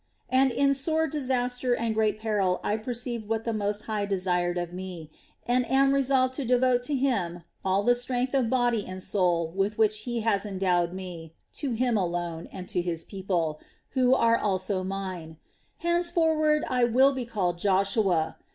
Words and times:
"And 0.31 0.49
in 0.51 0.73
sore 0.73 1.05
disaster 1.07 1.75
and 1.75 1.93
great 1.93 2.19
peril 2.19 2.59
I 2.63 2.75
perceived 2.75 3.29
what 3.29 3.43
the 3.43 3.53
Most 3.53 3.83
High 3.83 4.07
desired 4.07 4.57
of 4.57 4.73
me, 4.73 5.11
and 5.45 5.63
am 5.69 5.93
resolved 5.93 6.33
to 6.37 6.43
devote 6.43 6.81
to 6.85 6.95
Him 6.95 7.43
all 7.63 7.83
the 7.83 7.93
strength 7.93 8.33
of 8.33 8.49
body 8.49 8.83
and 8.83 9.03
soul 9.03 9.49
with 9.51 9.77
which 9.77 9.99
He 9.99 10.21
has 10.21 10.43
endowed 10.43 10.91
me, 10.93 11.35
to 11.53 11.73
Him 11.73 11.97
alone, 11.97 12.49
and 12.51 12.67
to 12.69 12.81
His 12.81 13.03
people, 13.03 13.59
who 13.89 14.15
are 14.15 14.39
also 14.39 14.83
mine. 14.83 15.37
Henceforward 15.77 16.63
I 16.67 16.83
will 16.83 17.13
be 17.13 17.25
called 17.25 17.59
Joshua... 17.59 18.37